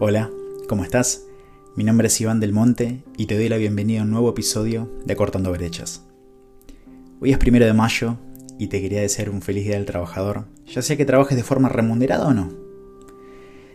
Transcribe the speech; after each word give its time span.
Hola, 0.00 0.28
¿cómo 0.68 0.82
estás? 0.82 1.24
Mi 1.76 1.84
nombre 1.84 2.08
es 2.08 2.20
Iván 2.20 2.40
del 2.40 2.52
Monte 2.52 3.04
y 3.16 3.26
te 3.26 3.36
doy 3.36 3.48
la 3.48 3.58
bienvenida 3.58 4.00
a 4.00 4.02
un 4.02 4.10
nuevo 4.10 4.28
episodio 4.28 4.90
de 5.04 5.14
Cortando 5.14 5.52
Brechas. 5.52 6.02
Hoy 7.20 7.30
es 7.30 7.38
primero 7.38 7.64
de 7.64 7.74
mayo 7.74 8.16
y 8.58 8.66
te 8.66 8.82
quería 8.82 9.02
desear 9.02 9.30
un 9.30 9.40
feliz 9.40 9.66
día 9.66 9.76
del 9.76 9.84
trabajador, 9.84 10.46
ya 10.66 10.82
sea 10.82 10.96
que 10.96 11.04
trabajes 11.04 11.36
de 11.36 11.44
forma 11.44 11.68
remunerada 11.68 12.26
o 12.26 12.34
no. 12.34 12.52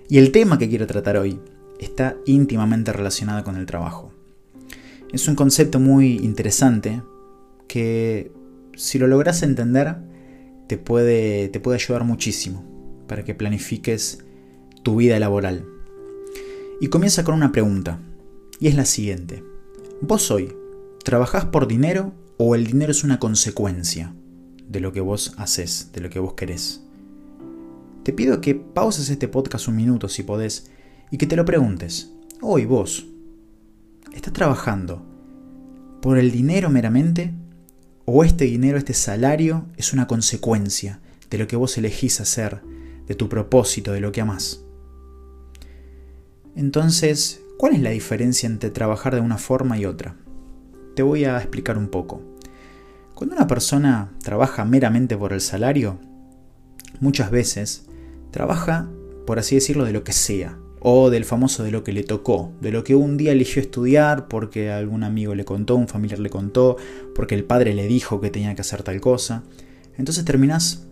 Y 0.10 0.18
el 0.18 0.34
tema 0.34 0.60
que 0.60 0.68
quiero 0.68 0.88
tratar 0.88 1.16
hoy 1.16 1.40
está 1.80 2.18
íntimamente 2.26 2.92
relacionado 2.92 3.46
con 3.46 3.56
el 3.56 3.66
trabajo. 3.66 4.12
Es 5.14 5.26
un 5.30 5.36
concepto 5.36 5.80
muy 5.80 6.18
interesante 6.18 7.02
que 7.70 8.34
si 8.76 9.00
lo 9.00 9.08
logras 9.08 9.42
entender 9.42 9.96
te 10.68 10.78
puede, 10.78 11.48
te 11.48 11.62
puede 11.62 11.78
ayudar 11.78 12.04
muchísimo 12.04 12.66
para 13.08 13.24
que 13.24 13.36
planifiques 13.36 14.26
tu 14.84 14.98
vida 14.98 15.18
laboral. 15.18 15.79
Y 16.82 16.88
comienza 16.88 17.26
con 17.26 17.36
una 17.36 17.52
pregunta, 17.52 18.00
y 18.58 18.70
es 18.70 18.76
la 18.76 18.86
siguiente. 18.86 19.44
¿Vos 20.02 20.32
hoy 20.32 20.56
trabajás 21.04 21.44
por 21.44 21.68
dinero 21.68 22.14
o 22.38 22.56
el 22.56 22.68
dinero 22.68 22.94
es 22.94 23.04
una 23.04 23.20
consecuencia 23.20 24.16
de 24.66 24.80
lo 24.80 24.94
que 24.94 25.02
vos 25.02 25.34
haces, 25.36 25.92
de 25.92 26.00
lo 26.00 26.10
que 26.10 26.20
vos 26.20 26.36
querés? 26.36 26.82
Te 28.04 28.14
pido 28.14 28.40
que 28.40 28.56
pauses 28.56 29.10
este 29.10 29.28
podcast 29.28 29.68
un 29.68 29.76
minuto 29.76 30.08
si 30.08 30.24
podés 30.24 30.72
y 31.12 31.18
que 31.18 31.28
te 31.28 31.36
lo 31.36 31.44
preguntes. 31.44 32.14
Hoy 32.42 32.64
vos, 32.64 33.08
¿estás 34.14 34.32
trabajando 34.32 35.06
por 36.02 36.18
el 36.18 36.32
dinero 36.32 36.70
meramente? 36.70 37.34
¿O 38.06 38.24
este 38.24 38.46
dinero, 38.46 38.78
este 38.78 38.94
salario, 38.94 39.66
es 39.76 39.92
una 39.92 40.08
consecuencia 40.08 41.02
de 41.30 41.40
lo 41.40 41.48
que 41.48 41.58
vos 41.58 41.78
elegís 41.78 42.22
hacer, 42.22 42.62
de 43.06 43.16
tu 43.16 43.28
propósito, 43.28 43.92
de 43.92 44.00
lo 44.00 44.14
que 44.14 44.22
amás? 44.22 44.64
Entonces, 46.60 47.42
¿cuál 47.58 47.74
es 47.74 47.80
la 47.80 47.92
diferencia 47.92 48.46
entre 48.46 48.70
trabajar 48.70 49.16
de 49.16 49.22
una 49.22 49.38
forma 49.38 49.78
y 49.78 49.86
otra? 49.86 50.18
Te 50.94 51.04
voy 51.04 51.24
a 51.24 51.38
explicar 51.38 51.78
un 51.78 51.88
poco. 51.88 52.22
Cuando 53.16 53.38
una 53.38 53.48
persona 53.48 54.12
trabaja 54.22 54.66
meramente 54.66 55.16
por 55.16 55.32
el 55.32 55.40
salario, 55.40 56.00
muchas 57.00 57.32
veces 57.32 57.86
trabaja, 58.32 58.90
por 59.26 59.40
así 59.40 59.56
decirlo, 59.56 59.86
de 59.86 59.94
lo 59.94 60.04
que 60.04 60.12
sea, 60.12 60.58
o 60.82 61.10
del 61.10 61.24
famoso 61.24 61.64
de 61.64 61.72
lo 61.72 61.86
que 61.86 61.94
le 61.94 62.04
tocó, 62.04 62.52
de 62.60 62.74
lo 62.74 62.84
que 62.84 62.94
un 62.94 63.16
día 63.16 63.32
eligió 63.32 63.62
estudiar 63.62 64.28
porque 64.28 64.70
algún 64.70 65.06
amigo 65.06 65.36
le 65.36 65.46
contó, 65.46 65.78
un 65.78 65.88
familiar 65.88 66.20
le 66.20 66.30
contó, 66.30 66.76
porque 67.16 67.36
el 67.36 67.46
padre 67.46 67.74
le 67.74 67.88
dijo 67.88 68.20
que 68.20 68.32
tenía 68.32 68.54
que 68.54 68.62
hacer 68.62 68.84
tal 68.84 69.00
cosa. 69.00 69.44
Entonces 69.98 70.26
terminás 70.26 70.88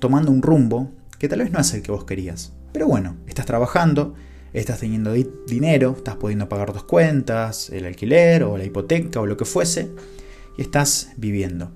tomando 0.00 0.30
un 0.30 0.42
rumbo 0.42 0.90
que 1.18 1.30
tal 1.30 1.38
vez 1.38 1.50
no 1.50 1.60
es 1.60 1.72
el 1.72 1.80
que 1.80 1.92
vos 1.92 2.04
querías. 2.04 2.52
Pero 2.74 2.86
bueno, 2.88 3.16
estás 3.26 3.46
trabajando, 3.46 4.14
estás 4.60 4.80
teniendo 4.80 5.12
dinero, 5.46 5.94
estás 5.96 6.16
pudiendo 6.16 6.48
pagar 6.48 6.72
tus 6.72 6.84
cuentas, 6.84 7.70
el 7.70 7.86
alquiler 7.86 8.44
o 8.44 8.58
la 8.58 8.64
hipoteca 8.64 9.20
o 9.20 9.26
lo 9.26 9.36
que 9.36 9.44
fuese, 9.44 9.90
y 10.58 10.62
estás 10.62 11.12
viviendo. 11.16 11.70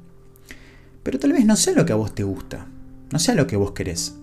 Pero 1.02 1.18
tal 1.18 1.32
vez 1.32 1.46
no 1.46 1.56
sea 1.56 1.74
lo 1.74 1.86
que 1.86 1.92
a 1.92 1.96
vos 1.96 2.14
te 2.14 2.24
gusta, 2.24 2.66
no 3.10 3.18
sea 3.18 3.34
lo 3.34 3.46
que 3.46 3.56
vos 3.56 3.72
querés. 3.72 4.14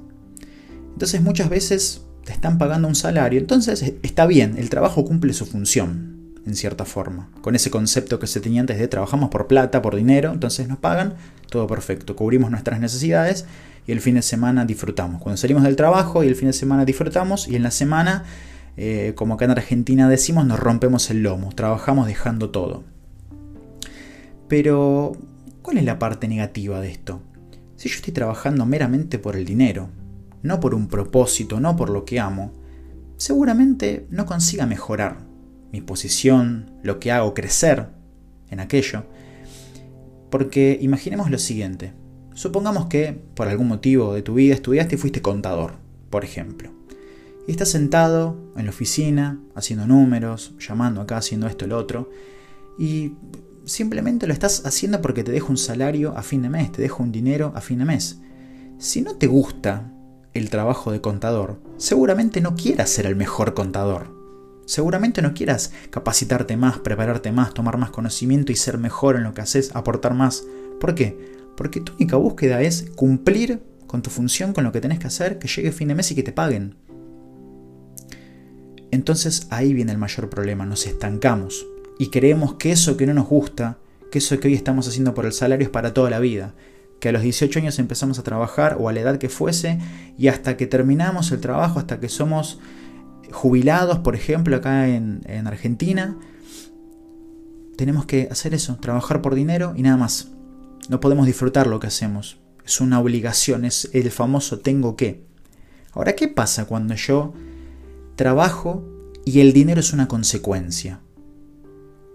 Entonces 0.91 1.21
muchas 1.21 1.49
veces 1.49 2.01
te 2.23 2.31
están 2.31 2.57
pagando 2.57 2.87
un 2.87 2.95
salario, 2.95 3.39
entonces 3.39 3.93
está 4.03 4.25
bien, 4.25 4.57
el 4.57 4.69
trabajo 4.69 5.03
cumple 5.03 5.33
su 5.33 5.45
función, 5.45 6.13
en 6.45 6.55
cierta 6.55 6.85
forma. 6.85 7.29
Con 7.41 7.55
ese 7.55 7.71
concepto 7.71 8.19
que 8.19 8.27
se 8.27 8.39
tenía 8.39 8.61
antes 8.61 8.77
de 8.77 8.87
trabajamos 8.87 9.29
por 9.29 9.47
plata, 9.47 9.81
por 9.81 9.95
dinero, 9.95 10.31
entonces 10.31 10.67
nos 10.67 10.77
pagan, 10.77 11.15
todo 11.49 11.67
perfecto, 11.67 12.15
cubrimos 12.15 12.51
nuestras 12.51 12.79
necesidades 12.79 13.45
y 13.85 13.91
el 13.91 14.01
fin 14.01 14.15
de 14.15 14.21
semana 14.21 14.65
disfrutamos. 14.65 15.21
Cuando 15.21 15.37
salimos 15.37 15.63
del 15.63 15.75
trabajo 15.75 16.23
y 16.23 16.27
el 16.27 16.35
fin 16.35 16.47
de 16.47 16.53
semana 16.53 16.85
disfrutamos 16.85 17.47
y 17.47 17.55
en 17.55 17.63
la 17.63 17.71
semana, 17.71 18.23
eh, 18.77 19.13
como 19.15 19.35
acá 19.35 19.45
en 19.45 19.51
Argentina 19.51 20.09
decimos, 20.09 20.45
nos 20.45 20.59
rompemos 20.59 21.09
el 21.09 21.23
lomo, 21.23 21.53
trabajamos 21.53 22.07
dejando 22.07 22.49
todo. 22.49 22.83
Pero, 24.47 25.13
¿cuál 25.61 25.77
es 25.77 25.83
la 25.83 25.99
parte 25.99 26.27
negativa 26.27 26.79
de 26.79 26.91
esto? 26.91 27.21
Si 27.75 27.89
yo 27.89 27.95
estoy 27.95 28.13
trabajando 28.13 28.65
meramente 28.65 29.19
por 29.19 29.35
el 29.35 29.45
dinero, 29.45 29.89
no 30.41 30.59
por 30.59 30.75
un 30.75 30.87
propósito, 30.87 31.59
no 31.59 31.75
por 31.75 31.89
lo 31.89 32.05
que 32.05 32.19
amo, 32.19 32.51
seguramente 33.17 34.07
no 34.09 34.25
consiga 34.25 34.65
mejorar 34.65 35.19
mi 35.71 35.81
posición, 35.81 36.71
lo 36.83 36.99
que 36.99 37.11
hago 37.11 37.33
crecer 37.33 37.87
en 38.49 38.59
aquello. 38.59 39.05
Porque 40.29 40.77
imaginemos 40.81 41.31
lo 41.31 41.39
siguiente, 41.39 41.93
Supongamos 42.33 42.87
que, 42.87 43.19
por 43.35 43.47
algún 43.47 43.67
motivo 43.67 44.13
de 44.13 44.21
tu 44.21 44.35
vida, 44.35 44.55
estudiaste 44.55 44.95
y 44.95 44.97
fuiste 44.97 45.21
contador, 45.21 45.75
por 46.09 46.23
ejemplo. 46.23 46.71
Y 47.47 47.51
estás 47.51 47.69
sentado 47.69 48.37
en 48.55 48.65
la 48.65 48.71
oficina, 48.71 49.39
haciendo 49.55 49.85
números, 49.85 50.53
llamando 50.59 51.01
acá, 51.01 51.17
haciendo 51.17 51.47
esto, 51.47 51.65
el 51.65 51.73
otro, 51.73 52.09
y 52.79 53.13
simplemente 53.65 54.27
lo 54.27 54.33
estás 54.33 54.65
haciendo 54.65 55.01
porque 55.01 55.23
te 55.23 55.31
deja 55.31 55.47
un 55.47 55.57
salario 55.57 56.17
a 56.17 56.23
fin 56.23 56.41
de 56.41 56.49
mes, 56.49 56.71
te 56.71 56.81
deja 56.81 57.03
un 57.03 57.11
dinero 57.11 57.51
a 57.55 57.61
fin 57.61 57.79
de 57.79 57.85
mes. 57.85 58.19
Si 58.77 59.01
no 59.01 59.15
te 59.15 59.27
gusta 59.27 59.91
el 60.33 60.49
trabajo 60.49 60.91
de 60.91 61.01
contador, 61.01 61.61
seguramente 61.77 62.41
no 62.41 62.55
quieras 62.55 62.89
ser 62.89 63.05
el 63.05 63.15
mejor 63.15 63.53
contador. 63.53 64.23
Seguramente 64.65 65.21
no 65.21 65.33
quieras 65.33 65.73
capacitarte 65.89 66.55
más, 66.57 66.79
prepararte 66.79 67.31
más, 67.31 67.53
tomar 67.53 67.77
más 67.77 67.91
conocimiento 67.91 68.51
y 68.51 68.55
ser 68.55 68.77
mejor 68.77 69.17
en 69.17 69.23
lo 69.23 69.33
que 69.33 69.41
haces, 69.41 69.75
aportar 69.75 70.13
más. 70.13 70.45
¿Por 70.79 70.95
qué? 70.95 71.42
Porque 71.55 71.81
tu 71.81 71.93
única 71.93 72.17
búsqueda 72.17 72.61
es 72.61 72.89
cumplir 72.95 73.61
con 73.87 74.01
tu 74.01 74.09
función, 74.09 74.53
con 74.53 74.63
lo 74.63 74.71
que 74.71 74.81
tenés 74.81 74.99
que 74.99 75.07
hacer, 75.07 75.37
que 75.39 75.47
llegue 75.47 75.71
fin 75.71 75.87
de 75.87 75.95
mes 75.95 76.11
y 76.11 76.15
que 76.15 76.23
te 76.23 76.31
paguen. 76.31 76.75
Entonces 78.91 79.47
ahí 79.49 79.73
viene 79.73 79.91
el 79.91 79.97
mayor 79.97 80.29
problema, 80.29 80.65
nos 80.65 80.85
estancamos 80.85 81.65
y 81.97 82.09
creemos 82.09 82.55
que 82.55 82.71
eso 82.71 82.97
que 82.97 83.07
no 83.07 83.13
nos 83.13 83.27
gusta, 83.27 83.77
que 84.11 84.19
eso 84.19 84.39
que 84.39 84.47
hoy 84.47 84.53
estamos 84.53 84.87
haciendo 84.87 85.13
por 85.13 85.25
el 85.25 85.33
salario 85.33 85.65
es 85.65 85.71
para 85.71 85.93
toda 85.93 86.09
la 86.09 86.19
vida, 86.19 86.53
que 86.99 87.09
a 87.09 87.11
los 87.11 87.23
18 87.23 87.59
años 87.59 87.79
empezamos 87.79 88.19
a 88.19 88.23
trabajar 88.23 88.77
o 88.79 88.89
a 88.89 88.93
la 88.93 88.99
edad 88.99 89.17
que 89.17 89.29
fuese 89.29 89.79
y 90.17 90.27
hasta 90.27 90.57
que 90.57 90.67
terminamos 90.67 91.31
el 91.31 91.39
trabajo, 91.39 91.79
hasta 91.79 91.99
que 91.99 92.09
somos 92.09 92.59
jubilados, 93.31 93.99
por 93.99 94.15
ejemplo, 94.15 94.55
acá 94.55 94.87
en, 94.87 95.21
en 95.25 95.47
Argentina, 95.47 96.17
tenemos 97.75 98.05
que 98.05 98.27
hacer 98.29 98.53
eso, 98.53 98.77
trabajar 98.77 99.21
por 99.21 99.33
dinero 99.33 99.73
y 99.75 99.81
nada 99.81 99.97
más. 99.97 100.32
No 100.89 100.99
podemos 100.99 101.25
disfrutar 101.25 101.67
lo 101.67 101.79
que 101.79 101.87
hacemos. 101.87 102.39
Es 102.65 102.81
una 102.81 102.99
obligación, 102.99 103.65
es 103.65 103.89
el 103.93 104.11
famoso 104.11 104.59
tengo 104.59 104.95
que. 104.95 105.25
Ahora, 105.93 106.15
¿qué 106.15 106.27
pasa 106.27 106.65
cuando 106.65 106.95
yo 106.95 107.33
trabajo 108.15 108.83
y 109.25 109.39
el 109.39 109.53
dinero 109.53 109.79
es 109.79 109.93
una 109.93 110.07
consecuencia? 110.07 111.01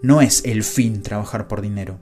No 0.03 0.21
es 0.21 0.45
el 0.45 0.63
fin 0.63 1.03
trabajar 1.03 1.49
por 1.49 1.61
dinero. 1.61 1.99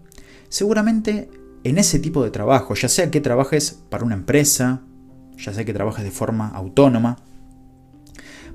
Seguramente 0.49 1.31
en 1.65 1.79
ese 1.79 1.99
tipo 1.99 2.23
de 2.23 2.31
trabajo, 2.31 2.75
ya 2.75 2.89
sea 2.89 3.11
que 3.11 3.21
trabajes 3.21 3.83
para 3.89 4.05
una 4.05 4.15
empresa, 4.15 4.83
ya 5.37 5.53
sea 5.53 5.65
que 5.65 5.75
trabajes 5.75 6.05
de 6.05 6.11
forma 6.11 6.49
autónoma, 6.49 7.17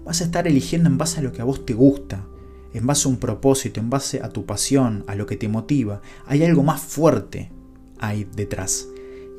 vas 0.06 0.22
a 0.22 0.26
estar 0.26 0.48
eligiendo 0.48 0.90
en 0.90 0.98
base 0.98 1.20
a 1.20 1.24
lo 1.24 1.32
que 1.32 1.42
a 1.42 1.46
vos 1.46 1.66
te 1.66 1.74
gusta, 1.74 2.26
en 2.74 2.86
base 2.88 3.08
a 3.08 3.12
un 3.12 3.18
propósito, 3.18 3.80
en 3.80 3.90
base 3.90 4.22
a 4.22 4.30
tu 4.30 4.46
pasión, 4.46 5.04
a 5.08 5.16
lo 5.16 5.26
que 5.26 5.38
te 5.38 5.48
motiva. 5.48 6.02
Hay 6.26 6.44
algo 6.44 6.64
más 6.64 6.82
fuerte 6.82 7.52
hay 8.02 8.28
detrás. 8.36 8.88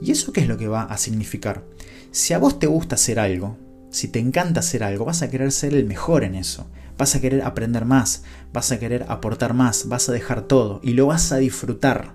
¿Y 0.00 0.10
eso 0.10 0.32
qué 0.32 0.40
es 0.40 0.48
lo 0.48 0.56
que 0.56 0.68
va 0.68 0.82
a 0.82 0.96
significar? 0.96 1.64
Si 2.10 2.34
a 2.34 2.38
vos 2.38 2.58
te 2.58 2.66
gusta 2.66 2.94
hacer 2.94 3.18
algo, 3.18 3.58
si 3.90 4.08
te 4.08 4.18
encanta 4.18 4.60
hacer 4.60 4.82
algo, 4.84 5.04
vas 5.04 5.22
a 5.22 5.30
querer 5.30 5.52
ser 5.52 5.74
el 5.74 5.84
mejor 5.84 6.24
en 6.24 6.34
eso. 6.34 6.66
Vas 6.98 7.14
a 7.14 7.20
querer 7.20 7.42
aprender 7.42 7.84
más, 7.84 8.24
vas 8.52 8.72
a 8.72 8.78
querer 8.78 9.06
aportar 9.08 9.54
más, 9.54 9.88
vas 9.88 10.08
a 10.08 10.12
dejar 10.12 10.42
todo 10.42 10.80
y 10.82 10.92
lo 10.92 11.06
vas 11.06 11.32
a 11.32 11.38
disfrutar. 11.38 12.14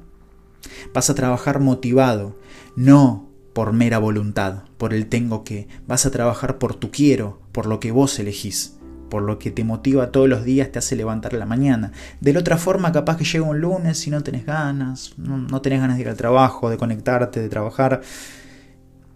Vas 0.94 1.10
a 1.10 1.16
trabajar 1.16 1.60
motivado, 1.60 2.38
no 2.76 3.30
por 3.54 3.74
mera 3.74 3.98
voluntad, 3.98 4.64
por 4.78 4.94
el 4.94 5.08
tengo 5.08 5.44
que. 5.44 5.68
Vas 5.88 6.06
a 6.06 6.12
trabajar 6.12 6.58
por 6.58 6.76
tu 6.76 6.92
quiero, 6.92 7.42
por 7.52 7.66
lo 7.66 7.80
que 7.80 7.92
vos 7.92 8.18
elegís 8.20 8.77
por 9.10 9.24
lo 9.24 9.40
que 9.40 9.52
te 9.52 9.64
motiva 9.64 10.12
todos 10.12 10.28
los 10.28 10.44
días, 10.44 10.72
te 10.72 10.80
hace 10.80 10.96
levantar 10.96 11.34
la 11.34 11.46
mañana. 11.46 11.92
De 12.22 12.34
la 12.34 12.40
otra 12.40 12.58
forma, 12.58 12.92
capaz 12.92 13.18
que 13.18 13.24
llega 13.24 13.46
un 13.46 13.60
lunes 13.60 14.06
y 14.08 14.12
no 14.12 14.24
tenés 14.24 14.46
ganas, 14.46 15.14
no, 15.18 15.62
tenés 15.62 15.82
ganas 15.82 15.98
de 15.98 16.04
ir 16.04 16.10
al 16.10 16.18
trabajo, 16.18 16.70
de 16.70 16.78
conectarte, 16.78 17.40
de 17.40 17.50
trabajar. 17.50 18.02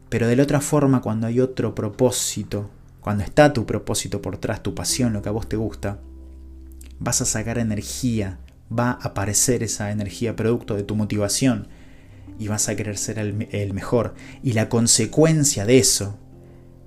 Pero 0.10 0.28
de 0.28 0.36
la 0.36 0.44
otra 0.44 0.62
forma, 0.62 1.02
cuando 1.02 1.28
hay 1.28 1.40
otro 1.40 1.76
propósito, 1.76 2.70
cuando 3.00 3.24
está 3.24 3.54
tu 3.54 3.66
propósito 3.66 4.22
por 4.22 4.38
tras, 4.38 4.64
tu 4.64 4.76
pasión, 4.76 5.14
lo 5.14 5.22
que 5.22 5.30
a 5.30 5.34
vos 5.34 5.48
te 5.48 5.58
gusta, 5.58 6.00
vas 7.00 7.22
a 7.22 7.26
sacar 7.26 7.58
energía, 7.58 8.40
va 8.72 8.92
a 8.92 9.08
aparecer 9.10 9.64
esa 9.64 9.92
energía 9.92 10.36
producto 10.36 10.76
de 10.76 10.84
tu 10.84 10.96
motivación 10.96 11.68
y 12.40 12.48
vas 12.48 12.70
a 12.70 12.76
querer 12.76 12.98
ser 12.98 13.20
el 13.20 13.74
mejor. 13.74 14.14
Y 14.44 14.54
la 14.54 14.70
consecuencia 14.70 15.66
de 15.66 15.80
eso 15.80 16.18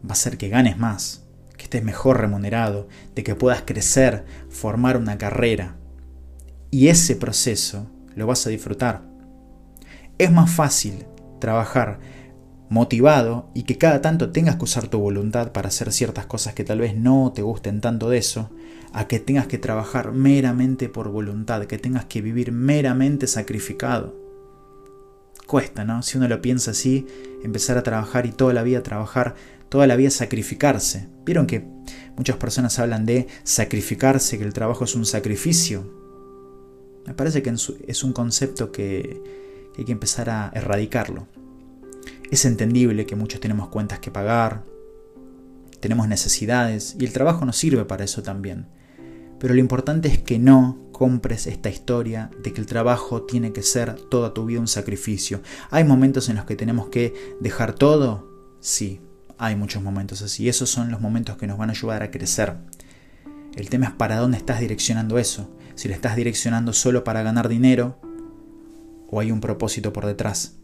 va 0.08 0.12
a 0.12 0.16
ser 0.16 0.36
que 0.36 0.48
ganes 0.48 0.78
más, 0.78 1.23
mejor 1.82 2.20
remunerado, 2.20 2.88
de 3.14 3.24
que 3.24 3.34
puedas 3.34 3.62
crecer, 3.62 4.24
formar 4.48 4.96
una 4.96 5.18
carrera. 5.18 5.76
Y 6.70 6.88
ese 6.88 7.16
proceso 7.16 7.86
lo 8.14 8.26
vas 8.26 8.46
a 8.46 8.50
disfrutar. 8.50 9.02
Es 10.18 10.30
más 10.30 10.50
fácil 10.50 11.06
trabajar 11.40 11.98
motivado 12.68 13.50
y 13.54 13.64
que 13.64 13.78
cada 13.78 14.00
tanto 14.00 14.32
tengas 14.32 14.56
que 14.56 14.64
usar 14.64 14.88
tu 14.88 14.98
voluntad 14.98 15.52
para 15.52 15.68
hacer 15.68 15.92
ciertas 15.92 16.26
cosas 16.26 16.54
que 16.54 16.64
tal 16.64 16.80
vez 16.80 16.96
no 16.96 17.32
te 17.34 17.42
gusten 17.42 17.80
tanto 17.80 18.10
de 18.10 18.18
eso, 18.18 18.50
a 18.92 19.06
que 19.06 19.20
tengas 19.20 19.46
que 19.46 19.58
trabajar 19.58 20.12
meramente 20.12 20.88
por 20.88 21.10
voluntad, 21.10 21.64
que 21.66 21.78
tengas 21.78 22.04
que 22.06 22.22
vivir 22.22 22.52
meramente 22.52 23.26
sacrificado. 23.26 24.23
Cuesta, 25.46 25.84
¿no? 25.84 26.02
Si 26.02 26.16
uno 26.16 26.28
lo 26.28 26.40
piensa 26.40 26.70
así, 26.70 27.06
empezar 27.42 27.76
a 27.76 27.82
trabajar 27.82 28.26
y 28.26 28.32
toda 28.32 28.52
la 28.54 28.62
vida 28.62 28.82
trabajar, 28.82 29.34
toda 29.68 29.86
la 29.86 29.96
vida 29.96 30.10
sacrificarse. 30.10 31.08
¿Vieron 31.24 31.46
que 31.46 31.64
muchas 32.16 32.36
personas 32.36 32.78
hablan 32.78 33.06
de 33.06 33.26
sacrificarse, 33.42 34.38
que 34.38 34.44
el 34.44 34.52
trabajo 34.52 34.84
es 34.84 34.94
un 34.94 35.04
sacrificio? 35.04 36.02
Me 37.06 37.14
parece 37.14 37.42
que 37.42 37.54
es 37.86 38.04
un 38.04 38.12
concepto 38.12 38.72
que 38.72 39.22
hay 39.76 39.84
que 39.84 39.92
empezar 39.92 40.30
a 40.30 40.50
erradicarlo. 40.54 41.26
Es 42.30 42.44
entendible 42.46 43.04
que 43.04 43.16
muchos 43.16 43.40
tenemos 43.40 43.68
cuentas 43.68 43.98
que 43.98 44.10
pagar, 44.10 44.64
tenemos 45.80 46.08
necesidades 46.08 46.96
y 46.98 47.04
el 47.04 47.12
trabajo 47.12 47.44
nos 47.44 47.58
sirve 47.58 47.84
para 47.84 48.04
eso 48.04 48.22
también. 48.22 48.66
Pero 49.38 49.54
lo 49.54 49.60
importante 49.60 50.08
es 50.08 50.18
que 50.18 50.38
no 50.38 50.84
compres 50.92 51.46
esta 51.46 51.68
historia 51.68 52.30
de 52.42 52.52
que 52.52 52.60
el 52.60 52.66
trabajo 52.66 53.22
tiene 53.22 53.52
que 53.52 53.62
ser 53.62 53.94
toda 53.94 54.32
tu 54.32 54.46
vida 54.46 54.60
un 54.60 54.68
sacrificio. 54.68 55.42
¿Hay 55.70 55.84
momentos 55.84 56.28
en 56.28 56.36
los 56.36 56.44
que 56.44 56.56
tenemos 56.56 56.88
que 56.88 57.36
dejar 57.40 57.74
todo? 57.74 58.30
Sí, 58.60 59.00
hay 59.38 59.56
muchos 59.56 59.82
momentos 59.82 60.22
así. 60.22 60.48
Esos 60.48 60.70
son 60.70 60.90
los 60.90 61.00
momentos 61.00 61.36
que 61.36 61.46
nos 61.46 61.58
van 61.58 61.70
a 61.70 61.72
ayudar 61.72 62.02
a 62.02 62.10
crecer. 62.10 62.56
El 63.56 63.68
tema 63.68 63.86
es 63.86 63.92
para 63.92 64.16
dónde 64.16 64.38
estás 64.38 64.60
direccionando 64.60 65.18
eso. 65.18 65.50
Si 65.74 65.88
lo 65.88 65.94
estás 65.94 66.16
direccionando 66.16 66.72
solo 66.72 67.04
para 67.04 67.22
ganar 67.22 67.48
dinero 67.48 67.98
o 69.10 69.20
hay 69.20 69.30
un 69.30 69.40
propósito 69.40 69.92
por 69.92 70.06
detrás 70.06 70.54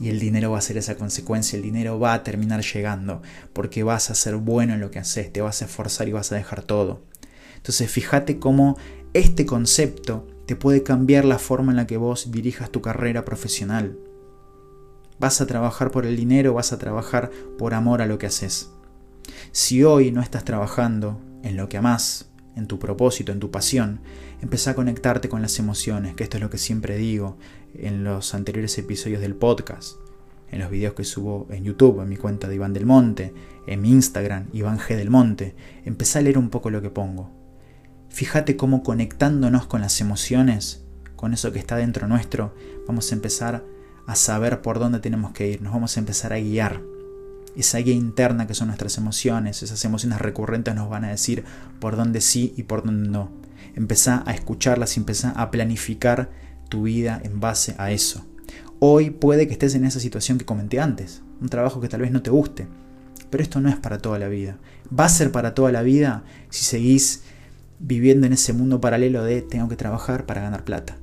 y 0.00 0.08
el 0.08 0.18
dinero 0.18 0.52
va 0.52 0.58
a 0.58 0.62
ser 0.62 0.76
esa 0.76 0.96
consecuencia, 0.96 1.56
el 1.56 1.62
dinero 1.62 1.98
va 1.98 2.14
a 2.14 2.22
terminar 2.22 2.62
llegando, 2.62 3.22
porque 3.52 3.82
vas 3.82 4.10
a 4.10 4.14
ser 4.14 4.36
bueno 4.36 4.74
en 4.74 4.80
lo 4.80 4.90
que 4.90 4.98
haces, 4.98 5.32
te 5.32 5.40
vas 5.40 5.62
a 5.62 5.66
esforzar 5.66 6.08
y 6.08 6.12
vas 6.12 6.32
a 6.32 6.36
dejar 6.36 6.62
todo. 6.62 7.02
Entonces 7.62 7.92
fíjate 7.92 8.40
cómo 8.40 8.76
este 9.12 9.46
concepto 9.46 10.26
te 10.46 10.56
puede 10.56 10.82
cambiar 10.82 11.24
la 11.24 11.38
forma 11.38 11.70
en 11.70 11.76
la 11.76 11.86
que 11.86 11.96
vos 11.96 12.32
dirijas 12.32 12.72
tu 12.72 12.82
carrera 12.82 13.24
profesional. 13.24 13.96
Vas 15.20 15.40
a 15.40 15.46
trabajar 15.46 15.92
por 15.92 16.04
el 16.04 16.16
dinero, 16.16 16.54
vas 16.54 16.72
a 16.72 16.78
trabajar 16.78 17.30
por 17.58 17.74
amor 17.74 18.02
a 18.02 18.06
lo 18.06 18.18
que 18.18 18.26
haces. 18.26 18.72
Si 19.52 19.84
hoy 19.84 20.10
no 20.10 20.22
estás 20.22 20.44
trabajando 20.44 21.20
en 21.44 21.56
lo 21.56 21.68
que 21.68 21.76
amás, 21.76 22.30
en 22.56 22.66
tu 22.66 22.80
propósito, 22.80 23.30
en 23.30 23.38
tu 23.38 23.52
pasión, 23.52 24.00
empezá 24.40 24.72
a 24.72 24.74
conectarte 24.74 25.28
con 25.28 25.40
las 25.40 25.60
emociones, 25.60 26.16
que 26.16 26.24
esto 26.24 26.38
es 26.38 26.42
lo 26.42 26.50
que 26.50 26.58
siempre 26.58 26.96
digo 26.96 27.38
en 27.74 28.02
los 28.02 28.34
anteriores 28.34 28.76
episodios 28.76 29.20
del 29.20 29.36
podcast, 29.36 29.98
en 30.50 30.58
los 30.58 30.68
videos 30.68 30.94
que 30.94 31.04
subo 31.04 31.46
en 31.50 31.62
YouTube, 31.62 32.00
en 32.02 32.08
mi 32.08 32.16
cuenta 32.16 32.48
de 32.48 32.56
Iván 32.56 32.72
del 32.72 32.86
Monte, 32.86 33.32
en 33.68 33.80
mi 33.80 33.92
Instagram, 33.92 34.48
Iván 34.52 34.80
G 34.80 34.96
del 34.96 35.10
Monte. 35.10 35.54
Empezá 35.84 36.18
a 36.18 36.22
leer 36.22 36.38
un 36.38 36.50
poco 36.50 36.68
lo 36.68 36.82
que 36.82 36.90
pongo. 36.90 37.41
Fíjate 38.12 38.58
cómo 38.58 38.82
conectándonos 38.82 39.66
con 39.66 39.80
las 39.80 39.98
emociones, 40.02 40.84
con 41.16 41.32
eso 41.32 41.50
que 41.50 41.58
está 41.58 41.76
dentro 41.76 42.06
nuestro, 42.06 42.54
vamos 42.86 43.10
a 43.10 43.14
empezar 43.14 43.64
a 44.06 44.16
saber 44.16 44.60
por 44.60 44.78
dónde 44.78 45.00
tenemos 45.00 45.32
que 45.32 45.48
ir, 45.48 45.62
nos 45.62 45.72
vamos 45.72 45.96
a 45.96 46.00
empezar 46.00 46.34
a 46.34 46.38
guiar. 46.38 46.82
Esa 47.56 47.78
guía 47.78 47.94
interna 47.94 48.46
que 48.46 48.52
son 48.52 48.68
nuestras 48.68 48.98
emociones, 48.98 49.62
esas 49.62 49.82
emociones 49.86 50.20
recurrentes 50.20 50.74
nos 50.74 50.90
van 50.90 51.06
a 51.06 51.08
decir 51.08 51.44
por 51.80 51.96
dónde 51.96 52.20
sí 52.20 52.52
y 52.54 52.64
por 52.64 52.84
dónde 52.84 53.08
no. 53.08 53.30
Empezá 53.74 54.22
a 54.26 54.34
escucharlas 54.34 54.96
y 54.96 55.00
empezá 55.00 55.30
a 55.30 55.50
planificar 55.50 56.30
tu 56.68 56.82
vida 56.82 57.18
en 57.24 57.40
base 57.40 57.74
a 57.78 57.92
eso. 57.92 58.26
Hoy 58.78 59.08
puede 59.08 59.46
que 59.46 59.54
estés 59.54 59.74
en 59.74 59.86
esa 59.86 60.00
situación 60.00 60.36
que 60.36 60.44
comenté 60.44 60.80
antes, 60.80 61.22
un 61.40 61.48
trabajo 61.48 61.80
que 61.80 61.88
tal 61.88 62.02
vez 62.02 62.10
no 62.10 62.20
te 62.20 62.30
guste, 62.30 62.68
pero 63.30 63.42
esto 63.42 63.62
no 63.62 63.70
es 63.70 63.76
para 63.76 63.96
toda 63.96 64.18
la 64.18 64.28
vida. 64.28 64.58
Va 64.98 65.06
a 65.06 65.08
ser 65.08 65.32
para 65.32 65.54
toda 65.54 65.72
la 65.72 65.80
vida 65.80 66.24
si 66.50 66.64
seguís 66.64 67.22
viviendo 67.82 68.28
en 68.28 68.32
ese 68.32 68.52
mundo 68.52 68.80
paralelo 68.80 69.24
de 69.24 69.42
tengo 69.42 69.68
que 69.68 69.76
trabajar 69.76 70.24
para 70.24 70.40
ganar 70.40 70.64
plata, 70.64 70.96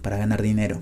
para 0.00 0.16
ganar 0.16 0.40
dinero. 0.40 0.80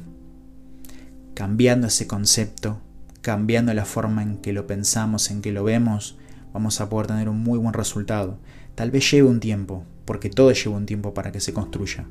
Cambiando 1.34 1.88
ese 1.88 2.06
concepto, 2.06 2.80
cambiando 3.20 3.74
la 3.74 3.84
forma 3.84 4.22
en 4.22 4.38
que 4.38 4.52
lo 4.52 4.68
pensamos, 4.68 5.30
en 5.30 5.42
que 5.42 5.52
lo 5.52 5.64
vemos, 5.64 6.16
vamos 6.52 6.80
a 6.80 6.88
poder 6.88 7.08
tener 7.08 7.28
un 7.28 7.42
muy 7.42 7.58
buen 7.58 7.74
resultado. 7.74 8.38
Tal 8.76 8.92
vez 8.92 9.10
lleve 9.10 9.28
un 9.28 9.40
tiempo, 9.40 9.84
porque 10.04 10.30
todo 10.30 10.52
lleva 10.52 10.76
un 10.76 10.86
tiempo 10.86 11.12
para 11.12 11.32
que 11.32 11.40
se 11.40 11.52
construya, 11.52 12.06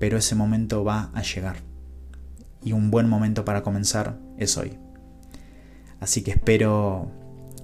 pero 0.00 0.18
ese 0.18 0.34
momento 0.34 0.82
va 0.82 1.10
a 1.14 1.22
llegar. 1.22 1.58
Y 2.64 2.72
un 2.72 2.90
buen 2.90 3.08
momento 3.08 3.44
para 3.44 3.62
comenzar 3.62 4.18
es 4.36 4.58
hoy. 4.58 4.76
Así 6.00 6.22
que 6.22 6.32
espero 6.32 7.08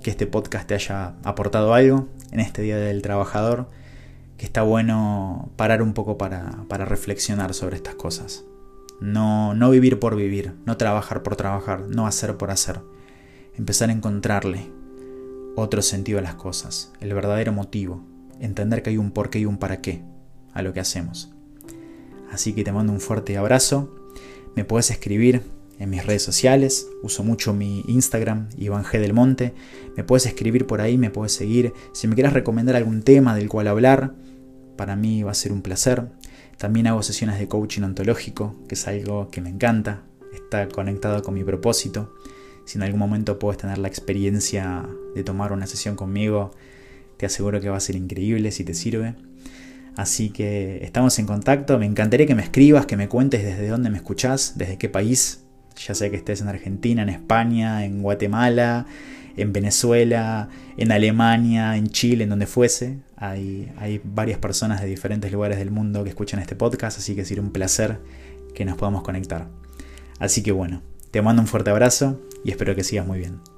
que 0.02 0.10
este 0.10 0.28
podcast 0.28 0.68
te 0.68 0.74
haya 0.74 1.16
aportado 1.24 1.74
algo 1.74 2.08
en 2.30 2.38
este 2.38 2.62
Día 2.62 2.76
del 2.76 3.02
Trabajador, 3.02 3.68
que 4.36 4.46
está 4.46 4.62
bueno 4.62 5.50
parar 5.56 5.82
un 5.82 5.94
poco 5.94 6.18
para, 6.18 6.64
para 6.68 6.84
reflexionar 6.84 7.54
sobre 7.54 7.76
estas 7.76 7.94
cosas. 7.94 8.44
No, 9.00 9.54
no 9.54 9.70
vivir 9.70 9.98
por 9.98 10.16
vivir, 10.16 10.54
no 10.64 10.76
trabajar 10.76 11.22
por 11.22 11.36
trabajar, 11.36 11.80
no 11.88 12.06
hacer 12.06 12.36
por 12.36 12.50
hacer. 12.50 12.80
Empezar 13.54 13.90
a 13.90 13.92
encontrarle 13.92 14.70
otro 15.54 15.82
sentido 15.82 16.18
a 16.18 16.22
las 16.22 16.34
cosas, 16.34 16.92
el 17.00 17.14
verdadero 17.14 17.52
motivo, 17.52 18.04
entender 18.40 18.82
que 18.82 18.90
hay 18.90 18.98
un 18.98 19.10
por 19.10 19.30
qué 19.30 19.38
y 19.40 19.46
un 19.46 19.58
para 19.58 19.80
qué 19.80 20.02
a 20.52 20.62
lo 20.62 20.72
que 20.72 20.80
hacemos. 20.80 21.32
Así 22.30 22.52
que 22.52 22.64
te 22.64 22.72
mando 22.72 22.92
un 22.92 23.00
fuerte 23.00 23.36
abrazo. 23.36 23.94
Me 24.54 24.64
puedes 24.64 24.90
escribir 24.90 25.42
en 25.78 25.90
mis 25.90 26.04
redes 26.04 26.22
sociales. 26.22 26.88
Uso 27.02 27.22
mucho 27.22 27.54
mi 27.54 27.84
Instagram, 27.88 28.48
Iván 28.56 28.84
G. 28.84 28.98
del 28.98 29.12
Monte. 29.12 29.54
Me 29.96 30.04
puedes 30.04 30.26
escribir 30.26 30.66
por 30.66 30.80
ahí, 30.80 30.98
me 30.98 31.10
puedes 31.10 31.32
seguir. 31.32 31.72
Si 31.92 32.08
me 32.08 32.14
quieres 32.14 32.32
recomendar 32.32 32.76
algún 32.76 33.02
tema 33.02 33.34
del 33.34 33.48
cual 33.48 33.68
hablar, 33.68 34.14
para 34.76 34.96
mí 34.96 35.22
va 35.22 35.32
a 35.32 35.34
ser 35.34 35.52
un 35.52 35.62
placer. 35.62 36.08
También 36.58 36.86
hago 36.86 37.02
sesiones 37.02 37.38
de 37.38 37.48
coaching 37.48 37.82
ontológico, 37.82 38.54
que 38.68 38.74
es 38.74 38.88
algo 38.88 39.30
que 39.30 39.40
me 39.40 39.50
encanta. 39.50 40.02
Está 40.32 40.68
conectado 40.68 41.22
con 41.22 41.34
mi 41.34 41.44
propósito. 41.44 42.14
Si 42.64 42.78
en 42.78 42.82
algún 42.82 42.98
momento 42.98 43.38
puedes 43.38 43.58
tener 43.58 43.78
la 43.78 43.88
experiencia 43.88 44.86
de 45.14 45.22
tomar 45.22 45.52
una 45.52 45.66
sesión 45.66 45.96
conmigo, 45.96 46.50
te 47.16 47.26
aseguro 47.26 47.60
que 47.60 47.68
va 47.68 47.76
a 47.76 47.80
ser 47.80 47.96
increíble 47.96 48.50
si 48.50 48.64
te 48.64 48.74
sirve. 48.74 49.14
Así 49.96 50.30
que 50.30 50.84
estamos 50.84 51.18
en 51.18 51.26
contacto. 51.26 51.78
Me 51.78 51.86
encantaría 51.86 52.26
que 52.26 52.34
me 52.34 52.42
escribas, 52.42 52.86
que 52.86 52.96
me 52.96 53.08
cuentes 53.08 53.42
desde 53.42 53.68
dónde 53.68 53.88
me 53.88 53.96
escuchás, 53.96 54.54
desde 54.56 54.76
qué 54.76 54.88
país. 54.88 55.42
Ya 55.86 55.94
sea 55.94 56.10
que 56.10 56.16
estés 56.16 56.40
en 56.40 56.48
Argentina, 56.48 57.02
en 57.02 57.08
España, 57.08 57.84
en 57.84 58.02
Guatemala, 58.02 58.86
en 59.36 59.52
Venezuela, 59.52 60.48
en 60.76 60.92
Alemania, 60.92 61.76
en 61.76 61.88
Chile, 61.88 62.24
en 62.24 62.30
donde 62.30 62.46
fuese. 62.46 62.98
Hay, 63.16 64.00
varias 64.04 64.38
personas 64.38 64.80
de 64.80 64.86
diferentes 64.86 65.32
lugares 65.32 65.58
del 65.58 65.70
mundo 65.70 66.04
que 66.04 66.10
escuchan 66.10 66.40
este 66.40 66.56
podcast, 66.56 66.98
así 66.98 67.14
que 67.14 67.24
sería 67.24 67.42
un 67.42 67.52
placer 67.52 67.98
que 68.54 68.64
nos 68.64 68.76
podamos 68.76 69.02
conectar. 69.02 69.48
Así 70.18 70.42
que 70.42 70.52
bueno, 70.52 70.82
te 71.10 71.22
mando 71.22 71.42
un 71.42 71.48
fuerte 71.48 71.70
abrazo 71.70 72.20
y 72.44 72.50
espero 72.50 72.74
que 72.74 72.84
sigas 72.84 73.06
muy 73.06 73.18
bien. 73.18 73.55